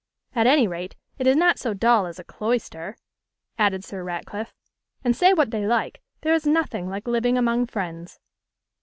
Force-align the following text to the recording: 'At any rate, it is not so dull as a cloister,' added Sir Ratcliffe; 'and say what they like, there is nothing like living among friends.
'At 0.33 0.47
any 0.47 0.67
rate, 0.67 0.95
it 1.19 1.27
is 1.27 1.35
not 1.35 1.59
so 1.59 1.75
dull 1.75 2.07
as 2.07 2.17
a 2.17 2.23
cloister,' 2.23 2.97
added 3.59 3.83
Sir 3.83 4.03
Ratcliffe; 4.03 4.55
'and 5.03 5.15
say 5.15 5.31
what 5.31 5.51
they 5.51 5.67
like, 5.67 6.01
there 6.21 6.33
is 6.33 6.47
nothing 6.47 6.89
like 6.89 7.07
living 7.07 7.37
among 7.37 7.67
friends. 7.67 8.19